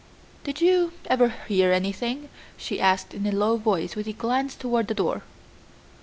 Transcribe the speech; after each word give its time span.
"Did 0.43 0.61
you 0.61 0.93
ever 1.05 1.29
hear 1.47 1.71
anything?" 1.71 2.29
she 2.57 2.81
asked 2.81 3.13
in 3.13 3.27
a 3.27 3.31
low 3.31 3.57
voice 3.57 3.95
with 3.95 4.07
a 4.07 4.13
glance 4.13 4.55
toward 4.55 4.87
the 4.87 4.95
door. 4.95 5.21